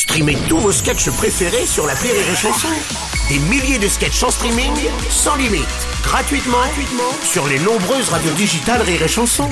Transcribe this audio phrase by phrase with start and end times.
[0.00, 2.68] Streamez tous vos sketchs préférés sur la Rire et Chanson.
[3.28, 4.72] Des milliers de sketchs en streaming,
[5.10, 5.68] sans limite,
[6.02, 9.50] gratuitement, gratuitement sur les nombreuses radios digitales Rire et Chanson.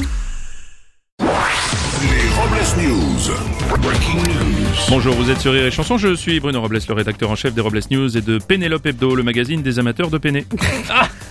[1.20, 3.78] Les Robles News.
[3.82, 4.74] Breaking news.
[4.88, 7.52] Bonjour, vous êtes sur Rire et Chanson, je suis Bruno Robles, le rédacteur en chef
[7.52, 10.46] des Robles News et de Pénélope Hebdo, le magazine des amateurs de Péné.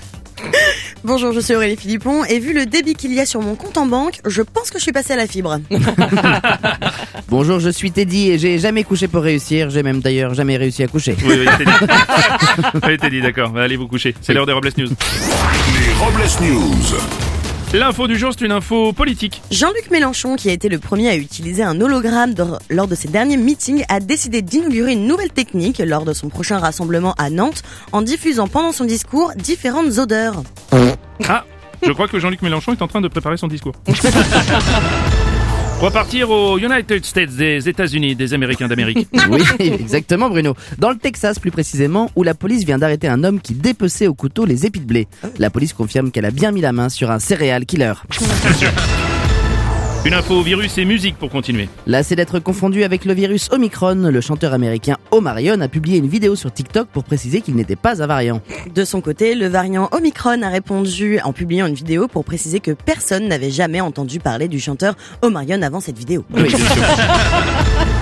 [1.07, 3.77] Bonjour, je suis Aurélie Philippon et vu le débit qu'il y a sur mon compte
[3.77, 5.57] en banque, je pense que je suis passé à la fibre.
[7.29, 9.69] Bonjour, je suis Teddy et j'ai jamais couché pour réussir.
[9.69, 11.15] J'ai même d'ailleurs jamais réussi à coucher.
[11.23, 11.71] Oui, oui, Teddy.
[12.85, 14.89] oui, Teddy, d'accord, allez vous coucher, c'est l'heure des Robles News.
[14.89, 16.97] Les Robles News.
[17.73, 19.41] L'info du jour, c'est une info politique.
[19.49, 22.33] Jean-Luc Mélenchon, qui a été le premier à utiliser un hologramme
[22.69, 26.59] lors de ses derniers meetings, a décidé d'inaugurer une nouvelle technique lors de son prochain
[26.59, 30.43] rassemblement à Nantes en diffusant pendant son discours différentes odeurs.
[31.27, 31.45] Ah,
[31.85, 33.73] je crois que Jean-Luc Mélenchon est en train de préparer son discours.
[35.79, 39.07] On va partir aux United States des États-Unis, des Américains d'Amérique.
[39.29, 40.55] Oui, exactement Bruno.
[40.79, 44.15] Dans le Texas plus précisément, où la police vient d'arrêter un homme qui dépeçait au
[44.15, 45.07] couteau les épis de blé.
[45.37, 47.93] La police confirme qu'elle a bien mis la main sur un céréal killer.
[50.07, 51.67] Une info virus et musique pour continuer.
[51.85, 54.09] Là, c'est d'être confondu avec le virus Omicron.
[54.09, 58.01] Le chanteur américain Omarion a publié une vidéo sur TikTok pour préciser qu'il n'était pas
[58.01, 58.41] un variant.
[58.73, 62.71] De son côté, le variant Omicron a répondu en publiant une vidéo pour préciser que
[62.71, 66.23] personne n'avait jamais entendu parler du chanteur Omarion avant cette vidéo.
[66.33, 66.55] Oui.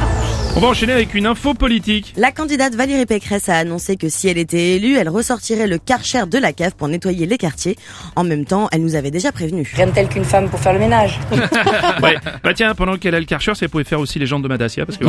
[0.57, 2.13] On va enchaîner avec une info politique.
[2.15, 6.27] La candidate Valérie Pécresse a annoncé que si elle était élue, elle ressortirait le karcher
[6.27, 7.75] de la cave pour nettoyer les quartiers.
[8.15, 9.69] En même temps, elle nous avait déjà prévenu.
[9.75, 11.19] Rien de tel qu'une femme pour faire le ménage.
[12.01, 14.43] Ouais, bah tiens, pendant qu'elle a le Karcher, si elle pouvait faire aussi les jambes
[14.43, 15.05] de Madassia, parce que...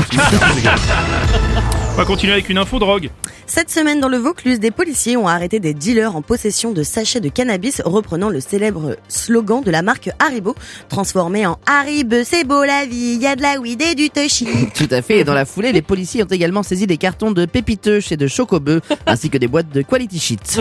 [1.97, 3.09] On va continuer avec une info drogue.
[3.47, 7.21] Cette semaine, dans le Vaucluse, des policiers ont arrêté des dealers en possession de sachets
[7.21, 10.55] de cannabis reprenant le célèbre slogan de la marque Haribo,
[10.91, 14.47] transformé en Harib, c'est beau la vie, y a de la weed et du touchy.
[14.75, 15.21] Tout à fait.
[15.21, 18.27] Et dans la foulée, les policiers ont également saisi des cartons de pépiteuches et de
[18.27, 20.61] chocobeux, ainsi que des boîtes de quality shit.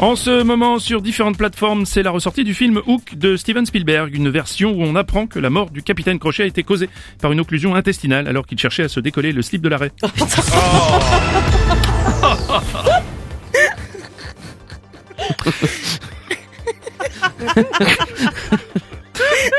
[0.00, 4.14] En ce moment, sur différentes plateformes, c'est la ressortie du film Hook de Steven Spielberg,
[4.14, 6.88] une version où on apprend que la mort du capitaine Crochet a été causée
[7.20, 9.92] par une occlusion intestinale alors qu'il cherchait à se décoller le slip de l'arrêt.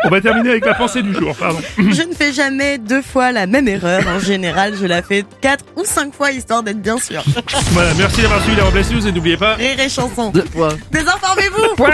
[0.03, 1.59] On va terminer avec la pensée du jour, pardon.
[1.77, 4.03] Je ne fais jamais deux fois la même erreur.
[4.07, 7.23] En général, je la fais quatre ou cinq fois histoire d'être bien sûr.
[7.71, 9.55] Voilà, merci d'avoir suivi les Robles News et n'oubliez pas...
[9.55, 10.31] Rire et chanson.
[10.31, 10.69] Deux fois.
[10.91, 11.85] Désinformez-vous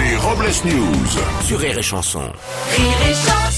[0.00, 1.20] Les Robles News.
[1.46, 2.22] Sur Rire et Chanson.
[2.76, 3.51] Rire et chanson